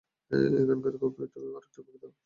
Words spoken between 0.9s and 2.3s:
Coffee দাও, সোনা।